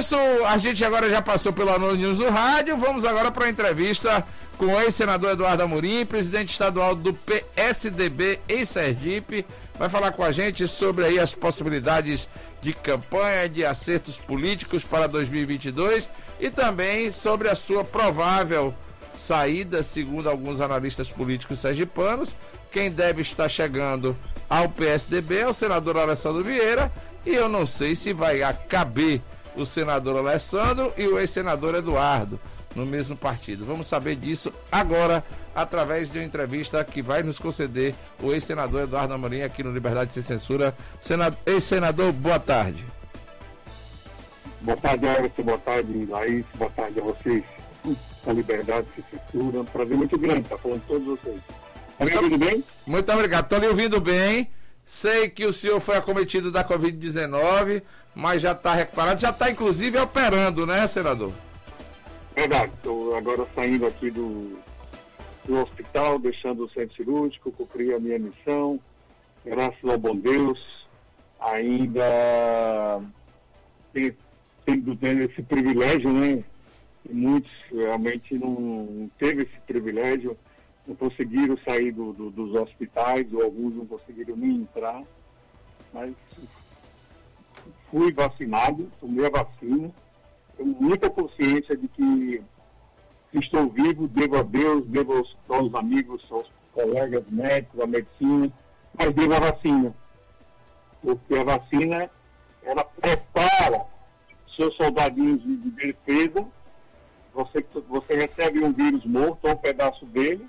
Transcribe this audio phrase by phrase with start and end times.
[0.00, 0.16] isso,
[0.46, 2.74] a gente agora já passou pelo Anônimos do Rádio.
[2.78, 4.26] Vamos agora para a entrevista
[4.56, 9.44] com o ex-senador Eduardo Amorim, presidente estadual do PSDB em Sergipe.
[9.78, 12.26] Vai falar com a gente sobre aí as possibilidades
[12.62, 16.08] de campanha, de acertos políticos para 2022
[16.40, 18.74] e também sobre a sua provável
[19.18, 22.34] saída, segundo alguns analistas políticos sergipanos.
[22.72, 24.16] Quem deve estar chegando
[24.48, 26.90] ao PSDB é o senador Alessandro Vieira
[27.26, 29.20] e eu não sei se vai caber
[29.62, 32.40] o senador Alessandro e o ex-senador Eduardo
[32.74, 33.64] no mesmo partido.
[33.64, 35.24] Vamos saber disso agora,
[35.54, 40.12] através de uma entrevista que vai nos conceder o ex-senador Eduardo Amorim aqui no Liberdade
[40.12, 40.76] Sem Censura.
[41.46, 42.84] Ex-senador, boa tarde.
[44.60, 45.42] Boa tarde, Everton.
[45.42, 46.44] Boa tarde, Laís.
[46.54, 47.44] Boa tarde a vocês
[48.24, 49.58] da Liberdade Sem Censura.
[49.58, 51.40] É um prazer muito grande estar falando com todos vocês.
[51.92, 52.64] Está me ouvindo bem?
[52.86, 53.44] Muito obrigado.
[53.44, 54.48] Estou lhe ouvindo bem.
[54.84, 57.82] Sei que o senhor foi acometido da Covid-19,
[58.14, 61.32] mas já está recuperado, já está inclusive operando, né, senador?
[62.34, 64.58] Verdade, estou agora saindo aqui do,
[65.44, 68.78] do hospital, deixando o centro cirúrgico, cumpri a minha missão,
[69.44, 70.58] graças ao bom Deus,
[71.40, 73.00] ainda
[74.64, 76.44] tendo esse privilégio, né?
[77.08, 80.36] E muitos realmente não teve esse privilégio
[80.86, 85.02] não conseguiram sair do, do, dos hospitais, ou alguns não conseguiram nem entrar,
[85.92, 86.14] mas
[87.90, 89.90] fui vacinado, tomei a vacina,
[90.56, 92.42] tenho muita consciência de que
[93.34, 98.50] estou vivo, devo a Deus, devo aos, aos amigos, aos colegas médicos, à medicina,
[98.96, 99.94] mas devo a vacina.
[101.02, 102.10] Porque a vacina,
[102.62, 103.86] ela prepara
[104.56, 106.46] seus soldadinhos de, de defesa,
[107.32, 110.46] você, você recebe um vírus morto, um pedaço dele,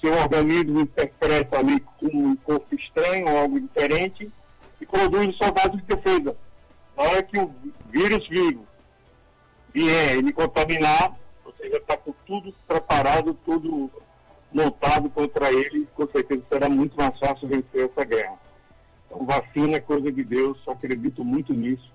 [0.00, 4.30] seu organismo interpreta ali como um corpo estranho algo diferente
[4.80, 6.36] e produz soldados de defesa.
[6.96, 7.54] Na hora que o
[7.90, 8.66] vírus vivo
[9.72, 13.90] vier ele contaminar, você já está com tudo preparado, tudo
[14.52, 18.36] montado contra ele, com certeza será muito mais fácil vencer essa guerra.
[19.06, 21.92] Então, vacina é coisa de Deus, acredito muito nisso,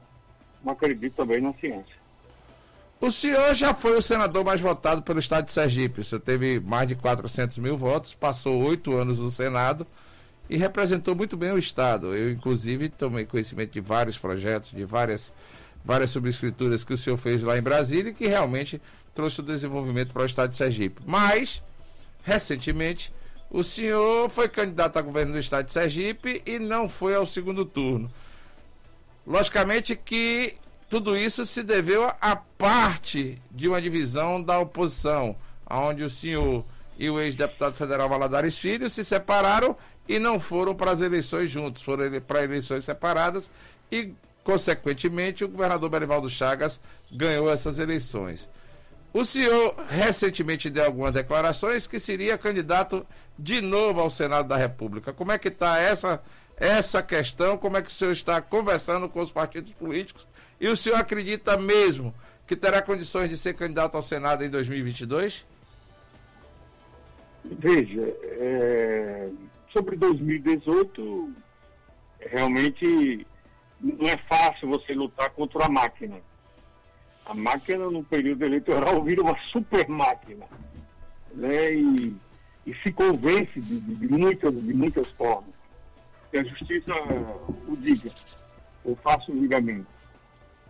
[0.64, 2.02] não acredito também na ciência.
[3.00, 6.02] O senhor já foi o senador mais votado pelo estado de Sergipe.
[6.02, 9.88] O senhor teve mais de 400 mil votos, passou oito anos no Senado
[10.52, 12.14] e representou muito bem o estado.
[12.14, 15.32] Eu, inclusive, tomei conhecimento de vários projetos, de várias,
[15.82, 18.82] várias subscrituras que o senhor fez lá em Brasília e que realmente
[19.16, 21.02] trouxe o desenvolvimento para o estado de Sergipe.
[21.06, 21.64] Mas,
[22.22, 23.14] recentemente,
[23.50, 27.64] o senhor foi candidato a governo do estado de Sergipe e não foi ao segundo
[27.64, 28.12] turno.
[29.26, 30.56] Logicamente que
[30.90, 35.34] tudo isso se deveu à parte de uma divisão da oposição,
[35.70, 36.66] onde o senhor
[37.00, 39.78] e o ex-deputado federal Valadares Filho se separaram
[40.12, 43.50] e não foram para as eleições juntos, foram para eleições separadas
[43.90, 44.14] e,
[44.44, 48.50] consequentemente, o governador Berivaldo Chagas ganhou essas eleições.
[49.14, 53.08] O senhor recentemente deu algumas declarações que seria candidato
[53.40, 55.14] de novo ao Senado da República.
[55.14, 56.22] Como é que está essa,
[56.58, 57.58] essa questão?
[57.58, 60.28] Como é que o senhor está conversando com os partidos políticos
[60.60, 62.14] e o senhor acredita mesmo
[62.46, 65.46] que terá condições de ser candidato ao Senado em 2022?
[67.46, 69.30] Veja, é,
[69.72, 71.34] sobre 2018,
[72.20, 73.26] realmente
[73.80, 76.18] não é fácil você lutar contra a máquina.
[77.26, 80.46] A máquina, no período eleitoral, vira uma super máquina.
[81.34, 81.74] Né?
[81.74, 82.16] E,
[82.66, 85.54] e se convence de, de, muitas, de muitas formas.
[86.30, 86.94] Que a justiça
[87.68, 88.10] o diga,
[88.84, 89.88] ou faça o julgamento.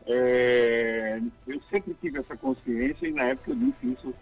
[0.08, 4.16] É, eu sempre tive essa consciência e na época eu disse isso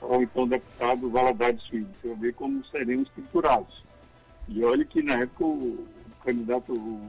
[0.00, 3.84] ao então deputado Valadares Filho, você vê como seremos triturados.
[4.50, 5.86] E olha que na época o,
[6.24, 7.00] candidato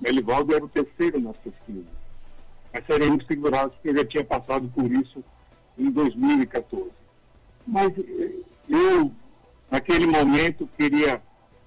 [0.00, 1.84] Melivaldo era o terceiro nas pesquisas.
[2.72, 5.24] Mas seremos triturados porque eu já tinha passado por isso
[5.76, 6.90] em 2014.
[7.66, 8.38] Mas eh,
[8.68, 9.10] eu,
[9.70, 11.20] naquele momento, queria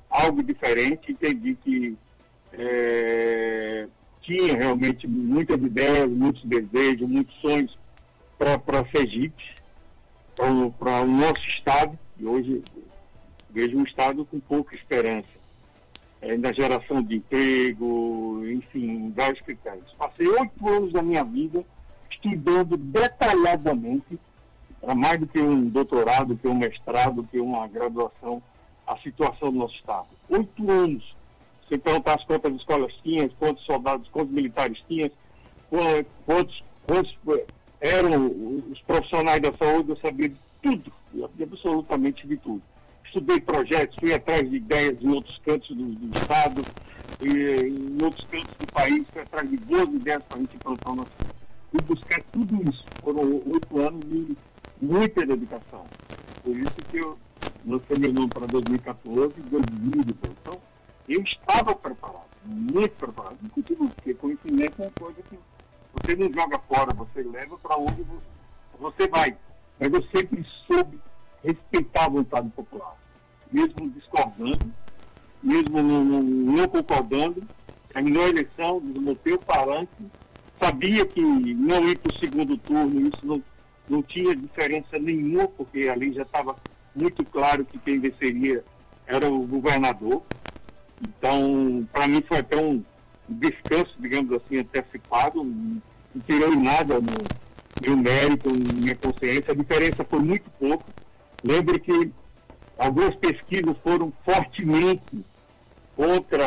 [0.09, 1.97] algo diferente, entendi que
[2.53, 3.87] é,
[4.21, 7.78] tinha realmente muitas ideias, muitos desejos, muitos sonhos
[8.37, 9.43] para Sergipe,
[10.79, 12.63] para o nosso Estado, e hoje
[13.53, 15.28] vejo um Estado com pouca esperança
[16.22, 19.94] é, na geração de emprego, enfim, vários critérios.
[19.97, 21.64] Passei oito anos da minha vida
[22.09, 24.20] estudando detalhadamente,
[24.82, 28.41] para mais do que um doutorado, que um mestrado, que uma graduação,
[28.88, 30.08] a situação do nosso Estado.
[30.29, 31.16] Oito anos
[31.67, 35.11] você perguntasse quantas escolas tinha, quantos soldados, quantos militares tinha,
[36.26, 37.46] quantos, quantos eh,
[37.79, 38.28] eram
[38.72, 40.91] os profissionais da saúde, eu sabia de tudo,
[41.41, 42.61] absolutamente de tudo.
[43.13, 46.63] Estudei projetos, fui atrás de ideias em outros cantos do, do Estado,
[47.21, 50.93] e, em outros cantos do país, fui atrás de boas ideias para a gente implantar
[50.93, 51.11] o nosso
[51.69, 52.83] fui buscar tudo isso.
[53.03, 54.35] Foram oito anos de
[54.81, 55.85] muita dedicação.
[56.43, 57.15] Por isso que eu
[57.67, 60.35] lancei meu nome para 2014 e 2012.
[60.41, 60.59] Então,
[61.07, 63.37] eu estava preparado, muito preparado.
[63.43, 65.37] E continuo, porque conhecimento é uma coisa que
[65.93, 68.03] você não joga fora, você leva para onde
[68.79, 69.37] você vai.
[69.79, 70.99] Mas eu sempre soube
[71.43, 72.95] respeitar a vontade popular,
[73.53, 74.73] mesmo discordando,
[75.41, 77.44] mesmo não, não, concordando.
[77.94, 80.03] Terminou a eleição, desmontei o palanque,
[80.59, 83.44] sabia que não ir para o segundo turno, isso não,
[83.88, 86.55] não tinha diferença nenhuma, porque ali já estava
[86.96, 88.64] muito claro que quem venceria
[89.05, 90.23] era o governador.
[90.99, 92.84] Então, para mim foi até um
[93.29, 95.82] descanso, digamos assim, antecipado, não
[96.26, 100.85] tirou nada no mérito, minha consciência, a diferença foi muito pouco.
[101.44, 102.11] Lembre que
[102.84, 105.26] algumas pesquisas foram fortemente
[105.96, 106.46] contra,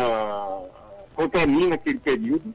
[1.14, 2.54] contra mim naquele período,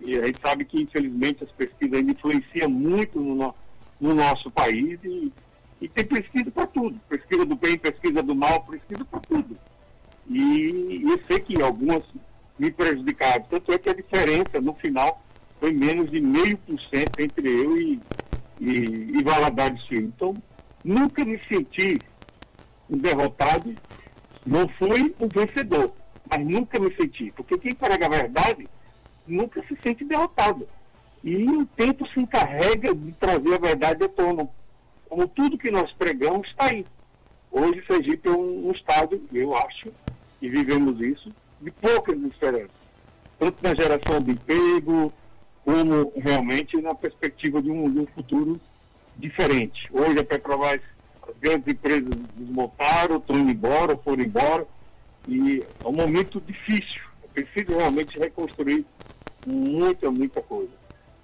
[0.00, 3.54] e a gente sabe que, infelizmente, as pesquisas influenciam muito no, no,
[4.00, 5.32] no nosso país e,
[5.80, 7.00] e tem pesquisa para tudo.
[7.08, 9.56] Pesquisa do bem, pesquisa do mal, pesquisa para tudo.
[10.28, 12.02] E eu sei que algumas
[12.58, 13.44] me prejudicaram.
[13.48, 15.22] Tanto é que a diferença no final
[15.60, 18.00] foi menos de meio por cento entre eu e,
[18.60, 20.12] e, e Valadares Filho.
[20.16, 20.34] Então,
[20.84, 22.00] nunca me senti
[22.92, 23.74] um derrotado,
[24.44, 25.92] não fui um vencedor,
[26.28, 27.32] mas nunca me senti.
[27.32, 28.68] Porque quem prega a verdade
[29.26, 30.68] nunca se sente derrotado.
[31.24, 34.48] E o tempo se encarrega de trazer a verdade à tona.
[35.08, 36.84] Como tudo que nós pregamos está aí.
[37.50, 39.92] Hoje Sergipe é um, um estado, eu acho,
[40.40, 41.30] e vivemos isso,
[41.60, 42.70] de poucas diferenças.
[43.38, 45.12] Tanto na geração de emprego,
[45.64, 48.60] como realmente na perspectiva de um, de um futuro
[49.16, 49.88] diferente.
[49.92, 50.80] Hoje a Petrobras,
[51.28, 54.66] as grandes empresas desmontaram, estão embora, foram embora,
[55.28, 57.00] e é um momento difícil.
[57.34, 58.84] É preciso realmente reconstruir
[59.46, 60.72] muita, muita coisa.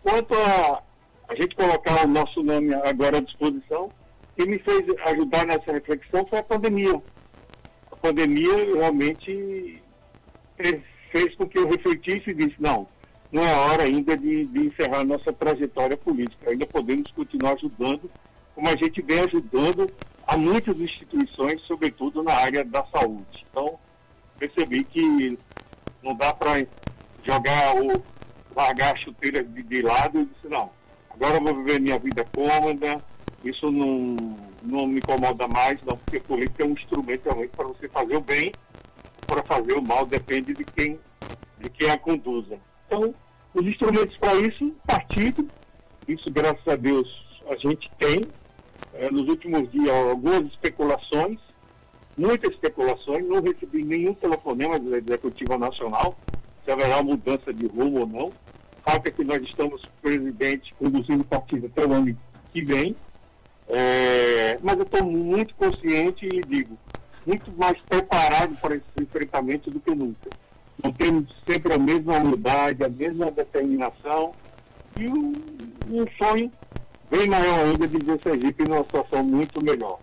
[0.03, 0.83] Quanto a,
[1.29, 3.91] a gente colocar o nosso nome agora à disposição,
[4.37, 7.03] quem me fez ajudar nessa reflexão foi a pandemia.
[7.91, 9.83] A pandemia realmente
[11.11, 12.87] fez com que eu refletisse e disse, não,
[13.31, 16.51] não é hora ainda de, de encerrar nossa trajetória política.
[16.51, 18.11] Ainda podemos continuar ajudando,
[18.59, 19.89] como a gente vem ajudando
[20.27, 23.47] a muitas instituições, sobretudo na área da saúde.
[23.49, 23.79] Então,
[24.37, 25.39] percebi que
[26.03, 26.67] não dá para
[27.25, 28.03] jogar o
[28.57, 30.71] largar a chuteira de, de lado e disse, não,
[31.09, 33.01] agora vou viver minha vida cômoda,
[33.45, 34.17] isso não,
[34.65, 38.21] não me incomoda mais, não, porque política é um instrumento realmente para você fazer o
[38.21, 38.51] bem,
[39.25, 40.99] para fazer o mal, depende de quem,
[41.61, 42.59] de quem a conduza.
[42.89, 43.15] Então,
[43.55, 45.47] os instrumentos para isso, partido,
[46.09, 47.07] isso graças a Deus
[47.49, 48.23] a gente tem.
[48.99, 51.39] É, nos últimos dias, algumas especulações,
[52.17, 56.19] muitas especulações, não recebi nenhum telefonema da Executiva Nacional
[56.65, 58.33] se haverá mudança de rumo ou não.
[58.85, 62.19] Fato é que nós estamos, presidente, conduzindo o partido até o ano
[62.53, 62.97] que vem.
[63.69, 66.77] É, mas eu estou muito consciente e digo,
[67.25, 70.29] muito mais preparado para esse enfrentamento do que nunca.
[70.83, 74.33] Não temos sempre a mesma unidade, a mesma determinação
[74.99, 75.33] e um,
[75.89, 76.51] um sonho
[77.11, 79.99] bem maior ainda de ver Sergipe numa situação muito melhor.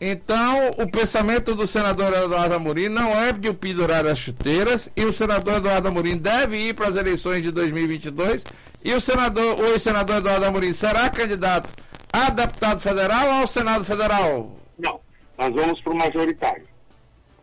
[0.00, 5.04] Então, o pensamento do senador Eduardo Amorim não é de o pendurar as chuteiras e
[5.04, 8.44] o senador Eduardo Amorim deve ir para as eleições de 2022
[8.84, 11.70] e o senador, o ex-senador Eduardo Amorim será candidato
[12.12, 14.54] a deputado federal ou ao Senado Federal?
[14.78, 15.00] Não,
[15.38, 16.68] nós vamos para o majoritário.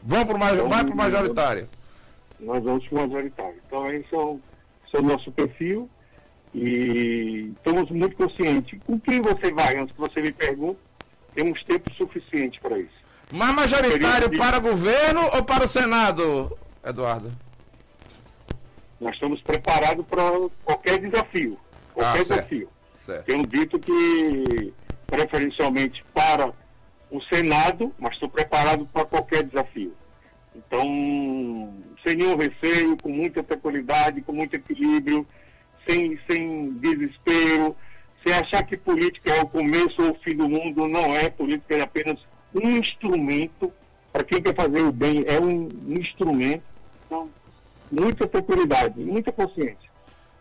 [0.04, 1.70] Vamos pro major, vai para o majoritário.
[2.40, 3.56] Nós vamos para o majoritário.
[3.66, 4.40] Então, esse é o,
[4.86, 5.90] esse é o nosso perfil
[6.54, 8.80] e estamos muito conscientes.
[8.86, 10.80] Com quem você vai, antes que você me pergunte,
[11.34, 13.04] temos tempo suficiente para isso.
[13.32, 14.38] Mas majoritário que...
[14.38, 16.56] para governo ou para o Senado,
[16.86, 17.32] Eduardo?
[19.00, 20.24] Nós estamos preparados para
[20.64, 21.58] qualquer desafio.
[21.94, 22.70] Qualquer ah, desafio.
[23.00, 23.26] Certo.
[23.26, 24.74] Tenho dito que
[25.08, 26.54] preferencialmente para
[27.10, 29.94] o Senado, mas estou preparado para qualquer desafio.
[30.56, 31.74] Então,
[32.06, 35.28] sem nenhum receio, com muita tranquilidade, com muito equilíbrio,
[35.88, 37.76] sem, sem desespero,
[38.26, 41.30] sem achar que política é o começo ou o fim do mundo, não é.
[41.30, 42.20] Política é apenas
[42.54, 43.72] um instrumento.
[44.12, 46.64] Para quem quer fazer o bem, é um instrumento.
[47.06, 47.30] Então,
[47.92, 49.90] muita tranquilidade, muita consciência.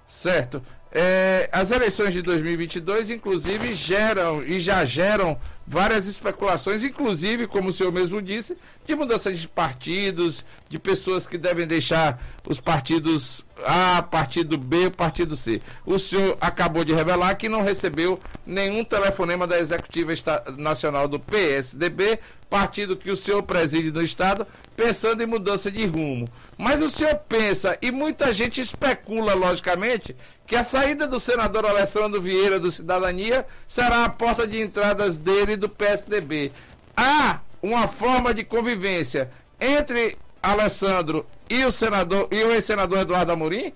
[0.06, 0.62] Certo.
[0.94, 7.72] É, as eleições de 2022, inclusive, geram e já geram várias especulações, inclusive, como o
[7.72, 14.02] senhor mesmo disse, de mudança de partidos, de pessoas que devem deixar os partidos A,
[14.02, 15.62] partido B, partido C.
[15.86, 20.12] O senhor acabou de revelar que não recebeu nenhum telefonema da executiva
[20.58, 22.18] nacional do PSDB
[22.52, 26.28] partido que o senhor preside no Estado, pensando em mudança de rumo.
[26.58, 30.14] Mas o senhor pensa, e muita gente especula, logicamente,
[30.46, 35.56] que a saída do senador Alessandro Vieira do Cidadania será a porta de entradas dele
[35.56, 36.52] do PSDB.
[36.94, 43.72] Há uma forma de convivência entre Alessandro e o senador e o ex-senador Eduardo Amorim?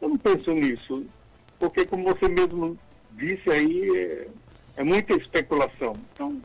[0.00, 1.04] Eu não penso nisso,
[1.58, 2.78] porque como você mesmo
[3.12, 4.28] disse aí, é,
[4.78, 5.94] é muita especulação.
[6.14, 6.40] Então,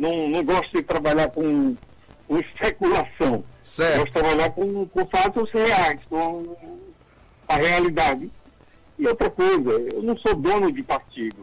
[0.00, 1.76] não, não gosto de trabalhar com,
[2.26, 3.44] com especulação.
[3.62, 3.98] Certo.
[3.98, 6.56] Gosto de trabalhar com, com fatos reais, com
[7.46, 8.30] a realidade.
[8.98, 11.42] E outra coisa, eu não sou dono de partido.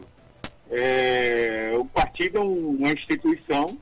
[0.70, 3.78] É, o partido é uma instituição.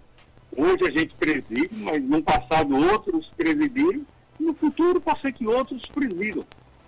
[0.54, 4.04] Hoje a gente preside, mas no passado outros presidiram.
[4.38, 6.44] E no futuro pode ser que outros presidam.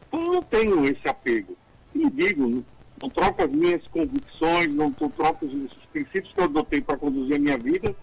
[0.07, 1.57] Então eu não tenho esse apego.
[1.95, 2.63] E digo,
[3.01, 7.37] não troco as minhas convicções, não troco os, os princípios que eu adotei para conduzir
[7.37, 7.95] a minha vida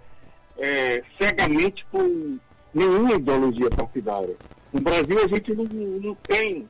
[0.58, 2.04] é, cegamente por
[2.74, 4.36] nenhuma ideologia partidária.
[4.72, 6.68] No Brasil a gente não, não tem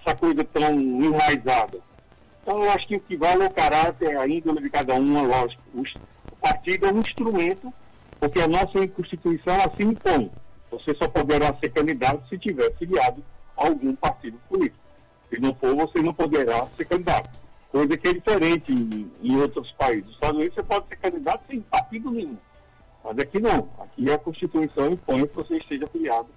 [0.00, 1.80] essa coisa tão enraizada.
[2.42, 5.26] Então eu acho que o que vale é o caráter, a índole de cada um,
[5.26, 5.62] lógico.
[5.74, 7.72] O partido é um instrumento,
[8.18, 10.30] porque a nossa Constituição assim impõe.
[10.70, 13.22] Você só poderá ser candidato se tiver filiado
[13.56, 14.78] a algum partido político.
[15.30, 19.70] Se não for, você não poderá ser candidato coisa que é diferente em, em outros
[19.72, 20.10] países.
[20.10, 22.36] Estados Unidos você pode ser candidato sem partido nenhum.
[23.04, 23.68] Mas aqui não.
[23.78, 26.28] Aqui a Constituição impõe que você esteja afiliado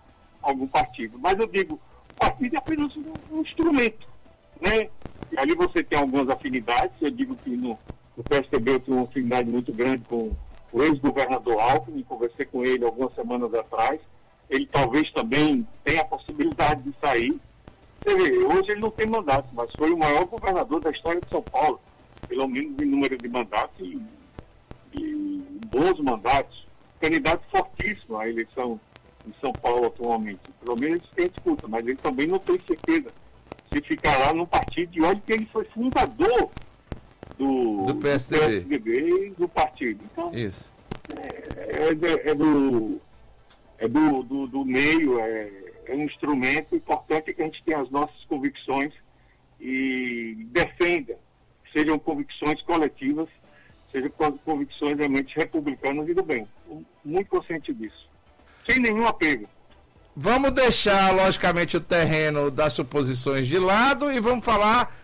[0.41, 1.17] a algum partido.
[1.19, 1.79] Mas eu digo,
[2.11, 4.07] o partido é apenas um, um instrumento.
[4.59, 4.89] Né?
[5.31, 6.93] E ali você tem algumas afinidades.
[7.01, 7.77] Eu digo que no,
[8.15, 10.31] no PSDB eu tenho uma afinidade muito grande com
[10.71, 13.99] o ex-governador Alckmin, conversei com ele algumas semanas atrás.
[14.49, 17.39] Ele talvez também tenha a possibilidade de sair
[18.03, 21.41] vê, hoje ele não tem mandato, mas foi o maior governador da história de São
[21.41, 21.79] Paulo,
[22.27, 24.01] pelo menos em número de mandatos e,
[24.93, 26.65] e bons mandatos.
[26.99, 28.79] Candidato fortíssimo à eleição
[29.27, 30.39] em São Paulo atualmente.
[30.63, 33.11] Pelo menos tem disputa, mas ele também não tem certeza
[33.71, 34.95] se ficará no partido.
[34.95, 36.49] E olha que ele foi fundador
[37.37, 38.59] do, do PSDB.
[38.59, 40.03] do PSDB e do partido.
[40.11, 40.69] Então, Isso.
[41.17, 43.01] É, é, é do,
[43.77, 45.49] é do, do, do meio, é,
[45.85, 48.93] é um instrumento importante que a gente tenha as nossas convicções
[49.59, 51.17] e defenda,
[51.71, 53.27] sejam convicções coletivas,
[53.91, 54.09] sejam
[54.43, 56.47] convicções realmente republicanas e do bem.
[57.03, 58.09] Muito consciente disso.
[58.67, 59.47] Sem nenhum apego.
[60.15, 64.97] Vamos deixar, logicamente, o terreno das suposições de lado e vamos falar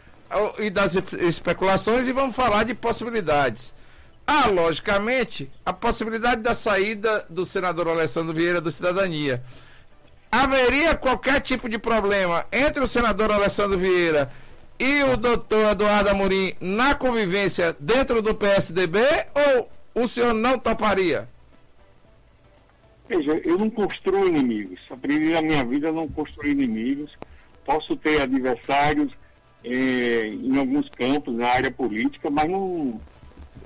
[0.59, 3.73] e das especulações e vamos falar de possibilidades.
[4.25, 9.41] Há, logicamente, a possibilidade da saída do senador Alessandro Vieira do Cidadania
[10.31, 14.31] haveria qualquer tipo de problema entre o senador Alessandro Vieira
[14.79, 18.99] e o doutor Eduardo Amorim na convivência dentro do PSDB
[19.33, 19.69] ou
[20.03, 21.27] o senhor não toparia?
[23.09, 24.79] Veja, eu não construo inimigos.
[24.89, 27.11] Aprendi na minha vida não construir inimigos.
[27.65, 29.11] Posso ter adversários
[29.63, 32.99] eh, em alguns campos, na área política, mas não,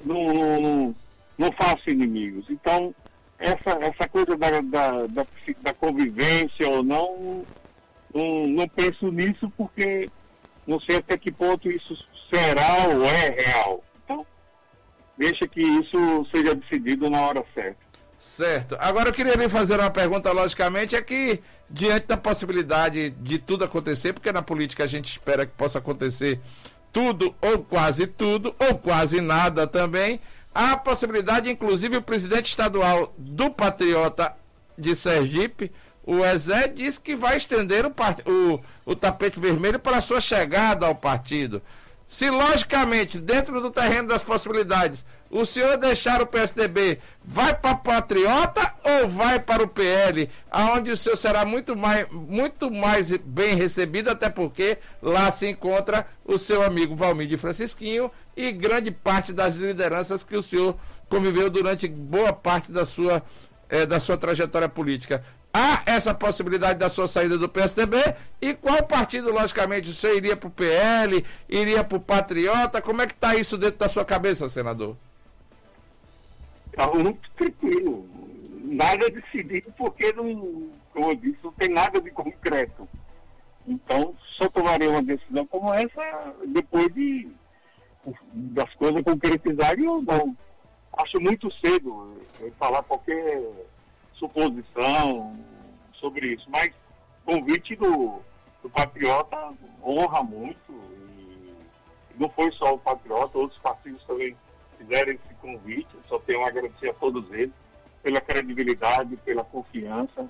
[0.05, 0.95] não, não,
[1.37, 2.45] não faço inimigos.
[2.49, 2.93] Então,
[3.41, 5.25] essa, essa coisa da, da, da,
[5.61, 7.43] da convivência ou não,
[8.13, 10.09] não, não penso nisso porque
[10.65, 11.97] não sei até que ponto isso
[12.31, 13.83] será ou é real.
[14.03, 14.25] Então,
[15.17, 17.91] deixa que isso seja decidido na hora certa.
[18.19, 18.77] Certo.
[18.79, 23.65] Agora eu queria lhe fazer uma pergunta, logicamente, é que diante da possibilidade de tudo
[23.65, 26.39] acontecer, porque na política a gente espera que possa acontecer
[26.93, 30.19] tudo ou quase tudo, ou quase nada também,
[30.53, 34.35] Há a possibilidade, inclusive, o presidente estadual do Patriota
[34.77, 35.71] de Sergipe,
[36.03, 40.85] o Ezé, disse que vai estender o, o, o tapete vermelho para a sua chegada
[40.85, 41.61] ao partido.
[42.09, 48.73] Se, logicamente, dentro do terreno das possibilidades, o senhor deixar o PSDB, vai para Patriota
[48.83, 54.09] ou vai para o PL, aonde o senhor será muito mais, muito mais bem recebido,
[54.09, 59.55] até porque lá se encontra o seu amigo Valmir de Francisquinho e grande parte das
[59.55, 60.75] lideranças que o senhor
[61.09, 63.23] conviveu durante boa parte da sua,
[63.69, 65.23] eh, da sua trajetória política.
[65.53, 67.97] Há essa possibilidade da sua saída do PSDB?
[68.41, 72.81] E qual partido, logicamente, o senhor iria para o PL, iria para o Patriota?
[72.81, 74.95] Como é que está isso dentro da sua cabeça, senador?
[76.71, 78.09] Está muito tranquilo.
[78.63, 82.87] Nada decidido, porque, não, como eu disse, não tem nada de concreto.
[83.67, 87.29] Então, só tomaria uma decisão como essa depois de
[88.33, 90.35] das coisas concretizarem ou não.
[90.93, 92.17] Acho muito cedo
[92.57, 93.43] falar qualquer
[94.15, 95.37] suposição
[95.93, 96.69] sobre isso, mas
[97.25, 98.19] o convite do,
[98.63, 101.53] do Patriota honra muito e
[102.19, 104.35] não foi só o Patriota, outros partidos também
[104.91, 107.53] fizeram esse convite, só tenho a agradecer a todos eles.
[108.03, 110.27] pela credibilidade, pela confiança.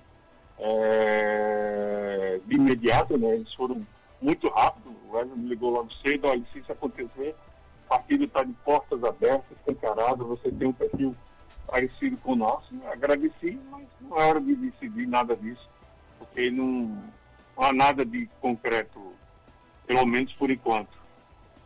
[0.59, 3.35] É, de imediato, né?
[3.35, 3.87] Eles foram
[4.21, 4.93] muito rápido.
[5.07, 7.33] O Wesley me ligou logo cedo, olha, se isso acontecer,
[7.85, 11.15] o partido está de portas abertas, escancarado, você tem um perfil
[11.65, 12.67] parecido com o nosso.
[12.91, 15.67] Agradeci, mas não é hora de decidir nada disso,
[16.19, 17.01] porque não,
[17.55, 19.13] não há nada de concreto,
[19.87, 20.91] pelo menos por enquanto.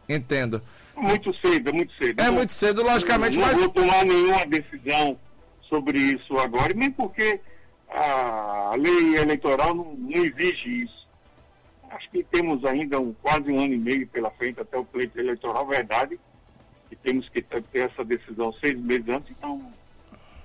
[0.07, 0.61] Entendo.
[0.95, 2.21] Muito cedo, é muito cedo.
[2.21, 3.53] É muito cedo, logicamente, não, mas.
[3.53, 5.19] Não vou tomar nenhuma decisão
[5.69, 7.39] sobre isso agora, nem porque
[7.89, 11.05] a lei eleitoral não, não exige isso.
[11.89, 15.17] Acho que temos ainda um, quase um ano e meio pela frente até o pleito
[15.19, 16.19] eleitoral, verdade,
[16.89, 19.71] que temos que ter essa decisão seis meses antes, então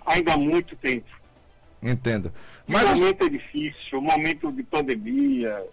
[0.07, 1.09] ainda há muito tempo.
[1.83, 2.33] Entendo.
[2.66, 2.85] Mas...
[2.85, 5.66] O momento é difícil, o momento de pandemia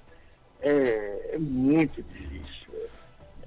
[0.62, 2.74] é, é muito difícil,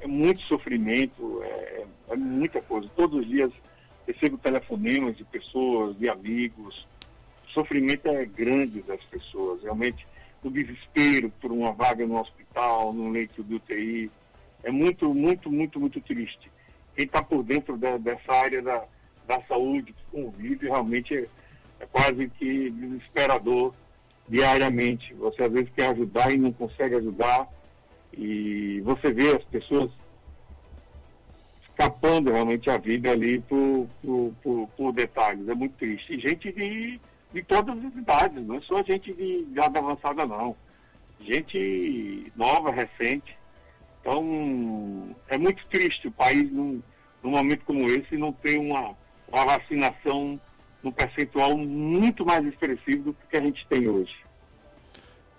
[0.00, 2.88] é, é muito sofrimento, é, é muita coisa.
[2.96, 3.52] Todos os dias
[4.06, 6.86] recebo telefonemas de pessoas, de amigos,
[7.46, 10.06] o sofrimento é grande das pessoas, realmente
[10.42, 14.10] o desespero por uma vaga no hospital, num leito de UTI,
[14.62, 16.50] é muito, muito, muito, muito triste.
[16.94, 18.84] Quem está por dentro da, dessa área da,
[19.26, 21.26] da saúde, que convive, realmente é,
[21.80, 23.74] é quase que desesperador
[24.28, 25.12] diariamente.
[25.14, 27.48] Você às vezes quer ajudar e não consegue ajudar,
[28.12, 29.90] e você vê as pessoas
[31.68, 35.48] escapando realmente a vida ali por, por, por, por detalhes.
[35.48, 36.14] É muito triste.
[36.14, 37.00] E gente de
[37.32, 40.56] de todas as idades, não é só gente de idade avançada, não.
[41.20, 43.36] Gente nova, recente.
[44.00, 46.82] Então, é muito triste o país, num,
[47.22, 48.96] num momento como esse, não ter uma,
[49.28, 50.40] uma vacinação
[50.82, 54.16] num percentual muito mais expressivo do que a gente tem hoje.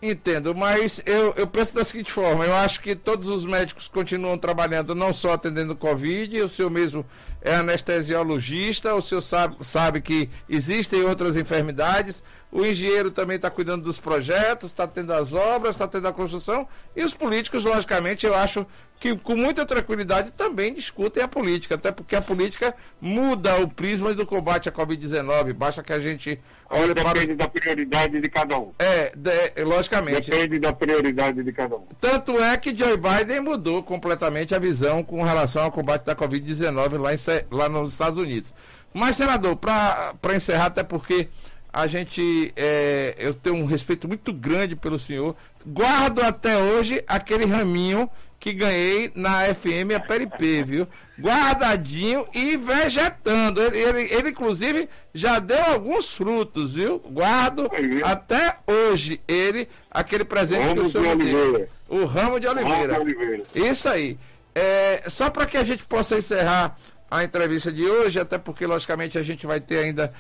[0.03, 4.36] Entendo, mas eu, eu penso da seguinte forma: eu acho que todos os médicos continuam
[4.36, 7.05] trabalhando não só atendendo Covid, o senhor mesmo
[7.39, 13.84] é anestesiologista, o senhor sabe, sabe que existem outras enfermidades, o engenheiro também está cuidando
[13.84, 18.36] dos projetos, está tendo as obras, está tendo a construção, e os políticos, logicamente, eu
[18.36, 18.65] acho
[19.00, 24.13] que com muita tranquilidade também discutem a política, até porque a política muda o prisma
[24.13, 25.53] do combate à Covid-19.
[25.53, 27.14] Basta que a gente olhe Depende para.
[27.14, 28.72] Depende da prioridade de cada um.
[28.77, 30.29] É, de, logicamente.
[30.29, 31.87] Depende da prioridade de cada um.
[32.00, 37.00] Tanto é que Joe Biden mudou completamente a visão com relação ao combate da Covid-19
[37.00, 37.09] lá,
[37.50, 38.53] lá nos Estados Unidos.
[38.94, 41.27] Mas, senador, para encerrar, até porque
[41.74, 45.36] a gente é, eu tenho um respeito muito grande pelo senhor.
[45.66, 50.88] Guardo até hoje aquele raminho que ganhei na FM a Peripê, viu?
[51.20, 53.62] Guardadinho e vegetando.
[53.62, 56.98] Ele, ele, ele, inclusive, já deu alguns frutos, viu?
[57.00, 57.70] Guardo
[58.03, 61.70] até hoje ele, aquele presente ramo que o senhor me deu.
[61.88, 62.94] O ramo de oliveira.
[62.94, 63.44] Ramo de oliveira.
[63.53, 64.18] Isso aí.
[64.55, 66.75] É, só para que a gente possa encerrar
[67.12, 70.12] a entrevista de hoje, até porque, logicamente, a gente vai ter ainda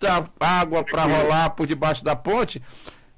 [0.00, 2.62] muita água para rolar por debaixo da ponte.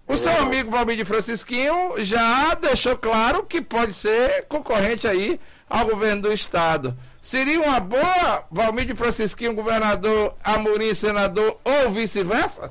[0.07, 5.38] O seu amigo Valmir Francisquinho já deixou claro que pode ser concorrente aí
[5.71, 6.97] ao governo do estado.
[7.23, 12.71] Seria uma boa Valmir Francisquinho, governador, Amorim, senador ou vice-versa?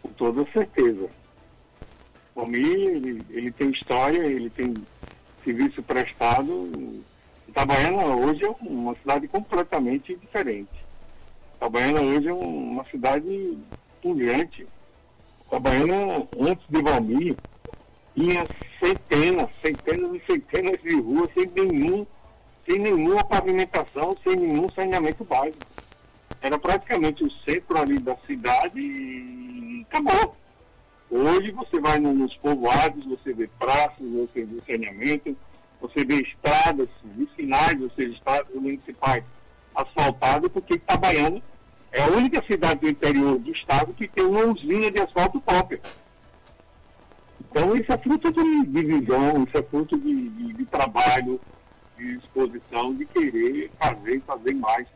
[0.00, 1.10] Com toda certeza.
[2.34, 4.74] Valmir, ele, ele tem história, ele tem
[5.44, 7.04] serviço prestado.
[7.46, 10.87] Itabaiana hoje é uma cidade completamente diferente.
[11.58, 13.58] Itabaiana hoje é uma cidade
[14.00, 14.64] pujante
[15.44, 17.36] Itabaiana, antes de Valmir,
[18.14, 18.44] tinha
[18.78, 22.06] centenas, centenas e centenas de ruas sem nenhum,
[22.64, 25.66] sem nenhuma pavimentação, sem nenhum saneamento básico.
[26.40, 30.36] Era praticamente o centro ali da cidade e acabou.
[31.10, 35.36] Hoje você vai nos povoados, você vê praças, você vê saneamento,
[35.80, 39.24] você vê estradas vicinais, ou seja, estradas municipais
[39.78, 41.42] asfaltadas, porque Itabaiana
[41.92, 45.80] é a única cidade do interior do estado que tem uma usina de asfalto própria.
[47.40, 51.40] Então isso é fruto de, de visão, isso é fruto de, de, de, trabalho,
[51.96, 54.86] de disposição, de querer fazer e fazer mais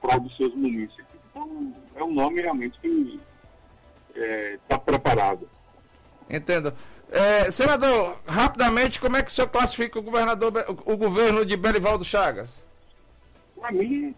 [0.00, 1.06] prol dos seus municípios.
[1.30, 3.20] Então é um nome realmente que
[4.14, 5.48] está é, tá preparado.
[6.28, 6.72] Entendo.
[7.10, 10.52] É, senador, rapidamente, como é que o senhor classifica o governador,
[10.84, 12.69] o governo de Belivaldo Chagas?
[13.60, 14.14] Para mim,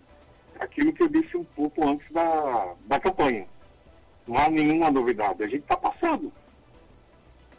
[0.60, 3.46] aquilo que eu disse um pouco antes da, da campanha.
[4.26, 5.42] Não há nenhuma novidade.
[5.42, 6.32] A gente está passando.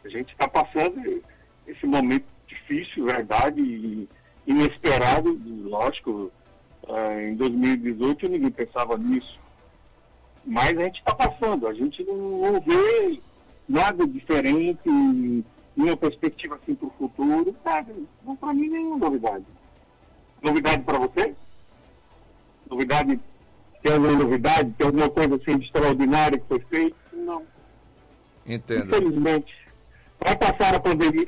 [0.04, 1.24] A gente está passando
[1.68, 4.10] esse momento difícil, verdade, e
[4.48, 6.32] inesperado, lógico.
[6.84, 9.40] Uh, em 2018 ninguém pensava nisso.
[10.46, 11.68] Mas a gente está passando.
[11.68, 13.20] A gente não vê
[13.68, 14.90] nada diferente,
[15.76, 17.56] nenhuma perspectiva assim para o futuro.
[17.64, 17.94] Nada.
[18.24, 19.46] Não, para mim, nenhuma novidade.
[20.42, 21.36] Novidade para você?
[22.74, 23.20] Novidade
[23.82, 24.72] Tem alguma novidade?
[24.78, 26.96] Tem alguma coisa assim extraordinária que foi feita?
[27.14, 27.44] Não.
[28.46, 28.88] Entendo.
[28.88, 29.54] Infelizmente.
[30.20, 31.26] Vai passar a pandemia,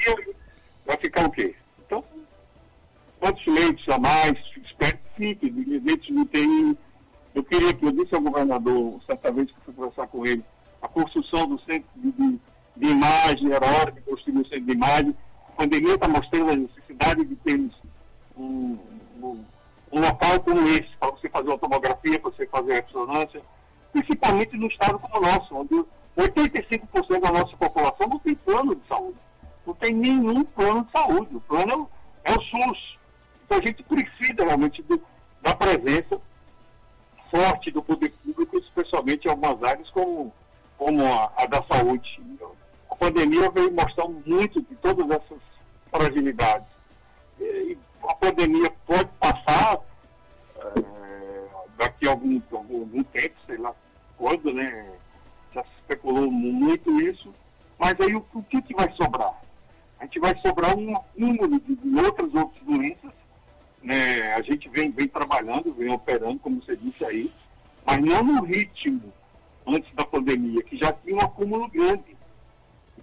[0.86, 1.54] vai ficar o quê?
[1.86, 2.04] Então,
[3.20, 4.38] quantos leitos a mais?
[4.64, 6.78] Espero que fique, leitos de UTI.
[7.34, 10.44] Eu queria que eu disse ao governador, certa vez que fui conversar com ele,
[10.82, 12.40] a construção do centro de, de,
[12.78, 15.16] de imagem, era hora de construir um centro de imagem.
[15.50, 17.76] A pandemia está mostrando a necessidade de termos
[18.38, 18.78] um,
[19.22, 19.44] um,
[19.96, 23.42] um local como esse, para você fazer uma tomografia, para você fazer ressonância,
[23.94, 25.86] principalmente no estado como o nosso, onde
[26.18, 29.18] 85% da nossa população não tem plano de saúde.
[29.66, 31.36] Não tem nenhum plano de saúde.
[31.36, 31.90] O plano
[32.26, 32.98] é o SUS.
[33.46, 35.02] Então a gente precisa realmente do,
[35.42, 36.20] da presença
[37.32, 40.34] forte do poder público, especialmente em algumas áreas como,
[40.78, 42.22] como a, a da saúde.
[42.92, 45.40] A pandemia veio mostrar muito de todas essas
[45.90, 46.68] fragilidades.
[47.40, 47.78] E
[48.10, 49.80] a pandemia pode passar
[50.58, 53.74] é, daqui a algum, algum, algum, tempo, sei lá
[54.18, 54.98] quando, né?
[55.54, 57.34] Já se especulou muito isso,
[57.78, 59.42] mas aí o, o que, que vai sobrar?
[60.00, 63.12] A gente vai sobrar um acúmulo de, de outras outras doenças.
[63.82, 64.34] Né?
[64.34, 67.32] A gente vem, vem trabalhando, vem operando, como você disse aí,
[67.86, 69.14] mas não no ritmo
[69.66, 72.16] antes da pandemia, que já tinha um acúmulo grande.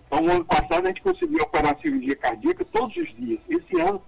[0.06, 3.40] Então, no ano passado, a gente conseguia operar cirurgia cardíaca todos os dias.
[3.48, 4.02] Esse ano,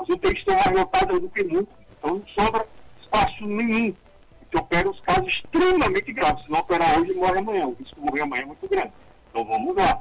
[0.00, 1.72] as UTIs estão mais lotadas do que nunca.
[1.98, 2.66] Então, não sobra
[3.02, 3.94] espaço nenhum.
[4.40, 6.44] Porque opera os casos extremamente graves.
[6.44, 7.66] Se não operar hoje, morre amanhã.
[7.66, 8.92] O risco de morrer amanhã é muito grande.
[9.28, 10.00] Então, vamos lá.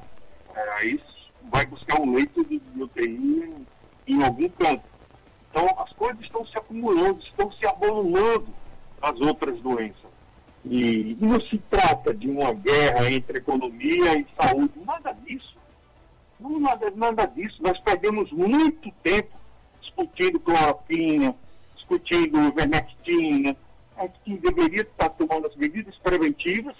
[0.56, 1.02] É, aí
[1.52, 3.66] vai buscar um leito de, de UTI
[4.08, 4.84] em, algum canto.
[5.52, 8.48] Então, as coisas estão se acumulando, estão se abolando
[9.02, 10.10] as outras doenças.
[10.66, 15.58] E não se trata de uma guerra entre economia e saúde, nada disso.
[16.40, 17.62] Não, nada, nada disso.
[17.62, 19.39] Nós perdemos muito tempo
[20.00, 21.36] discutindo cloroquina,
[21.76, 23.56] discutindo vermectina.
[23.98, 26.76] A gente deveria estar tomando as medidas preventivas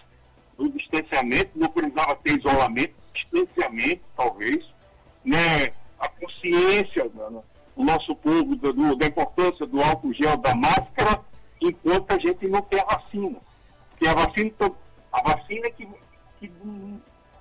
[0.58, 4.66] do distanciamento, não precisava ter isolamento, distanciamento, talvez,
[5.24, 5.74] né?
[6.00, 7.44] a consciência do
[7.76, 11.20] nosso povo do, da importância do álcool gel, da máscara,
[11.62, 13.38] enquanto a gente não tem a vacina.
[13.90, 14.52] Porque a vacina,
[15.12, 15.88] a vacina é que,
[16.40, 16.52] que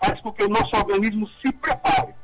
[0.05, 2.15] faz com que o nosso organismo se prepare.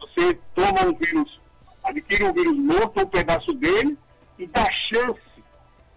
[0.00, 1.38] Você toma um vírus,
[1.84, 3.98] adquire um vírus morto, um pedaço dele,
[4.38, 5.20] e dá chance,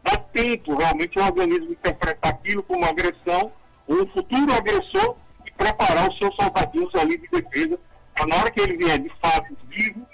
[0.04, 3.52] dá tempo realmente o organismo interpretar aquilo como uma agressão,
[3.88, 7.80] ou um futuro agressor, e preparar os seus soldadinhos ali de defesa,
[8.14, 10.06] para na hora que ele vier de fato vivo,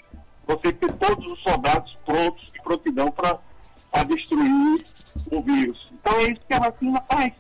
[0.45, 3.39] você ter todos os soldados prontos e prontidão para
[4.03, 4.83] destruir
[5.31, 5.91] o vírus.
[5.93, 7.33] Então é isso que a vacina faz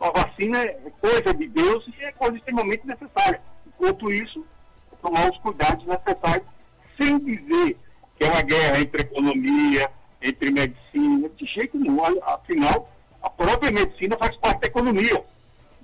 [0.00, 3.40] a vacina é coisa de Deus e é coisa extremamente necessária.
[3.66, 4.44] Enquanto isso,
[5.00, 6.46] tomar os cuidados necessários,
[6.98, 7.78] sem dizer
[8.16, 9.90] que é uma guerra entre economia,
[10.22, 12.02] entre medicina, de jeito nenhum.
[12.24, 12.90] Afinal,
[13.22, 15.24] a própria medicina faz parte da economia.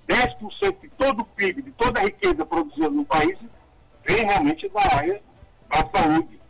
[0.08, 3.38] 10% de todo o PIB, de toda a riqueza produzida no país,
[4.06, 5.22] vem realmente da área
[5.68, 6.40] da saúde.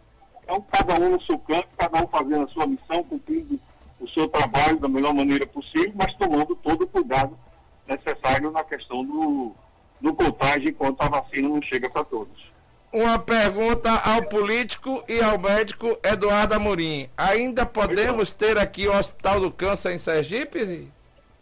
[0.43, 3.61] Então, cada um no seu canto, cada um fazendo a sua missão, cumprindo
[4.01, 7.39] o seu trabalho da melhor maneira possível, mas tomando todo o cuidado
[7.87, 9.53] necessário na questão do,
[10.01, 12.52] do contagem enquanto a vacina não chega para todos.
[12.93, 17.09] Uma pergunta ao político e ao médico Eduardo Amorim.
[17.17, 20.91] Ainda podemos ter aqui o Hospital do Câncer em Sergipe?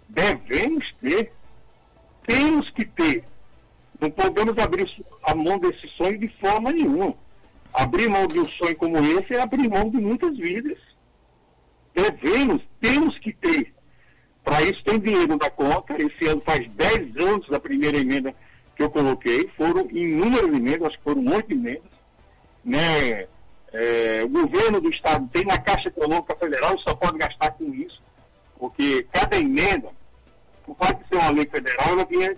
[0.09, 1.33] Devemos ter.
[2.25, 3.25] Temos que ter.
[4.01, 4.89] Não podemos abrir
[5.25, 7.17] a mão desse sonho de forma nenhuma.
[7.73, 10.79] Abrir mão de um sonho como esse é abrir mão de muitas vidas.
[11.93, 13.75] Devemos, temos que ter.
[14.45, 16.01] Para isso tem dinheiro da conta.
[16.01, 18.33] Esse ano faz 10 anos da primeira emenda
[18.81, 19.49] que eu coloquei.
[19.57, 21.91] Foram inúmeras emendas, acho que foram oito emendas.
[22.65, 23.27] Né?
[23.73, 28.03] É, o governo do Estado tem na Caixa Econômica Federal, só pode gastar com isso,
[28.59, 29.89] porque cada emenda,
[30.65, 32.37] por fato de ser uma lei federal, ela vinha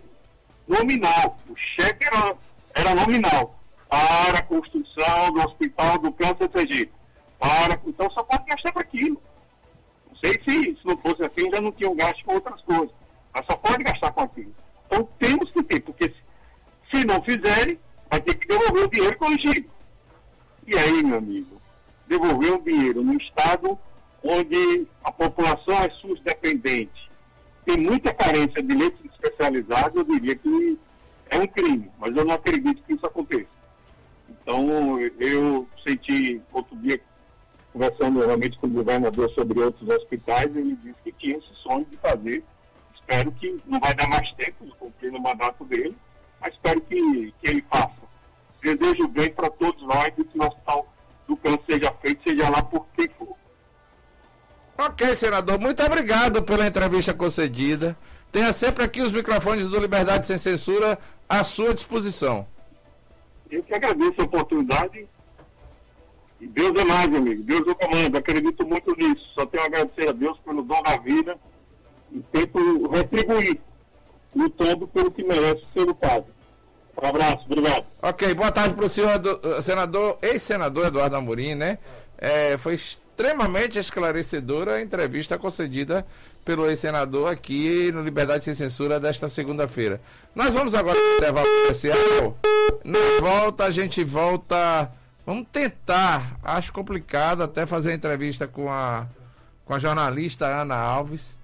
[0.66, 1.38] nominal.
[1.48, 2.37] O cheque era,
[2.74, 6.92] era nominal para a construção do Hospital do Câncer Sergipe.
[7.38, 9.20] Para, então só pode gastar para aquilo
[10.22, 12.94] sei se, se não fosse assim, já não tinham gasto com outras coisas.
[13.35, 14.55] Mas só pode gastar com aquilo.
[14.87, 16.14] Então temos que ter, porque
[16.92, 17.78] se, não fizerem,
[18.11, 19.70] vai ter que devolver o dinheiro corrigido.
[20.66, 21.61] E aí, meu amigo,
[22.07, 23.78] devolver o dinheiro num estado
[24.22, 27.11] onde a população é SUS dependente,
[27.64, 30.78] tem muita carência de leitos especializados, eu diria que
[31.31, 33.48] é um crime, mas eu não acredito que isso aconteça.
[34.28, 37.00] Então, eu senti outro dia
[37.72, 41.96] conversando realmente com o governador sobre outros hospitais, ele disse que tinha esse sonho de
[41.96, 42.44] fazer.
[42.94, 45.96] Espero que não vai dar mais tempo de cumprir no mandato dele,
[46.42, 48.02] mas espero que, que ele faça.
[48.61, 50.92] Desejo bem para todos nós e que o hospital
[51.26, 53.37] do câncer seja feito, seja lá por quem for.
[54.76, 57.96] Ok, senador, muito obrigado pela entrevista concedida.
[58.31, 62.46] Tenha sempre aqui os microfones do Liberdade Sem Censura à sua disposição.
[63.50, 65.07] Eu que agradeço a oportunidade.
[66.40, 67.42] E Deus é mais, amigo.
[67.42, 68.16] Deus é o comando.
[68.16, 69.22] Acredito muito nisso.
[69.35, 71.38] Só tenho a agradecer a Deus pelo dom da vida
[72.11, 73.61] e tento retribuir,
[74.35, 76.27] lutando pelo que merece ser lutado.
[77.01, 77.85] Um abraço, obrigado.
[78.03, 81.79] Ok, boa tarde para o senhor uh, senador, ex-senador Eduardo Amorim, né?
[82.18, 86.07] É, foi extremamente esclarecedora a entrevista concedida
[86.45, 90.01] pelo ex-senador aqui no Liberdade Sem Censura desta segunda-feira.
[90.35, 92.37] Nós vamos agora levar o especial.
[92.85, 94.90] Na volta, a gente volta.
[95.25, 99.07] Vamos tentar, acho complicado até fazer a entrevista com a,
[99.64, 101.37] com a jornalista Ana Alves.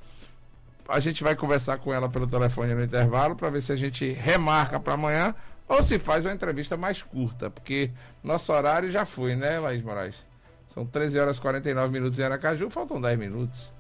[0.89, 4.11] A gente vai conversar com ela pelo telefone no intervalo para ver se a gente
[4.11, 5.35] remarca para amanhã
[5.69, 7.91] ou se faz uma entrevista mais curta, porque
[8.25, 10.27] nosso horário já foi, né, Laís Moraes?
[10.73, 13.71] São 13 horas e 49 minutos em Aracaju, faltam 10 minutos.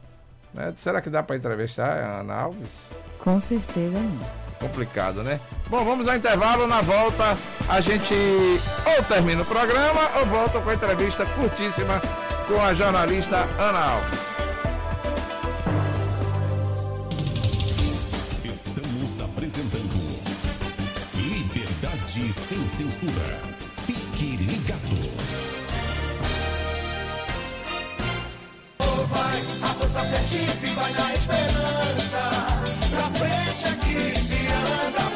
[0.52, 0.74] Né?
[0.78, 2.68] Será que dá para entrevistar a Ana Alves?
[3.18, 4.48] Com certeza não.
[4.58, 5.40] Complicado, né?
[5.68, 6.66] Bom, vamos ao intervalo.
[6.66, 12.02] Na volta, a gente ou termina o programa ou volta com a entrevista curtíssima
[12.48, 14.37] com a jornalista Ana Alves.
[19.48, 20.20] Apresentando
[21.14, 23.40] Liberdade Sem Censura.
[23.86, 24.78] Fique ligado.
[28.78, 32.30] vai, a força Sergipe vai na esperança.
[32.90, 35.07] Pra frente aqui se anda.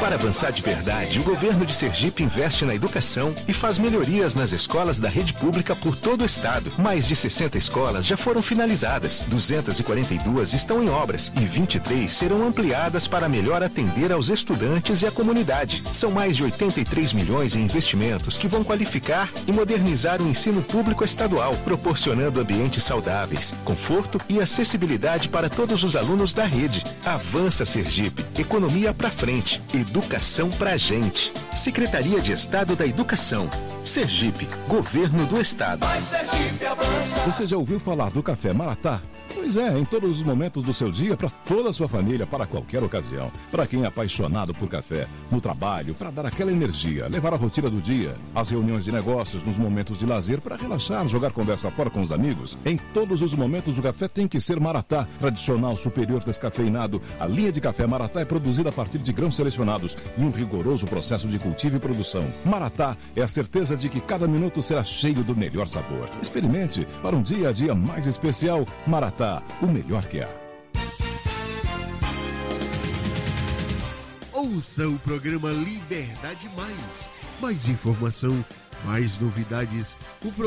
[0.00, 4.52] Para avançar de verdade, o governo de Sergipe investe na educação e faz melhorias nas
[4.52, 6.70] escolas da rede pública por todo o estado.
[6.78, 13.08] Mais de 60 escolas já foram finalizadas, 242 estão em obras e 23 serão ampliadas
[13.08, 15.82] para melhor atender aos estudantes e à comunidade.
[15.92, 21.04] São mais de 83 milhões em investimentos que vão qualificar e modernizar o ensino público
[21.04, 26.84] estadual, proporcionando ambientes saudáveis, conforto e acessibilidade para todos os alunos da rede.
[27.04, 31.32] Avança Sergipe, economia para frente, educação pra gente.
[31.54, 33.48] Secretaria de Estado da Educação.
[33.84, 35.86] Sergipe, Governo do Estado.
[35.86, 37.20] Vai Sergipe avança.
[37.20, 39.00] Você já ouviu falar do café Maratá?
[39.46, 42.48] Pois é, em todos os momentos do seu dia, para toda a sua família, para
[42.48, 43.30] qualquer ocasião.
[43.48, 47.70] Para quem é apaixonado por café, no trabalho, para dar aquela energia, levar a rotina
[47.70, 51.88] do dia, as reuniões de negócios, nos momentos de lazer, para relaxar, jogar conversa fora
[51.88, 52.58] com os amigos.
[52.66, 57.00] Em todos os momentos, o café tem que ser Maratá, tradicional, superior, descafeinado.
[57.20, 60.88] A linha de café Maratá é produzida a partir de grãos selecionados e um rigoroso
[60.88, 62.26] processo de cultivo e produção.
[62.44, 66.08] Maratá é a certeza de que cada minuto será cheio do melhor sabor.
[66.20, 68.66] Experimente para um dia a dia mais especial.
[68.88, 70.28] Maratá, o melhor que há.
[74.32, 77.10] Ouça o programa Liberdade Mais.
[77.40, 78.44] Mais informação,
[78.84, 79.96] mais novidades.
[80.24, 80.30] O